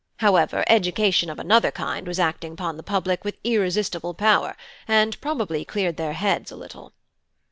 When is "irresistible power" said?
3.43-4.57